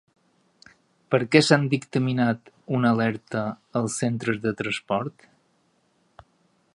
[1.15, 3.45] Per què s'ha dictaminat una alerta
[3.81, 5.31] als centres de transport?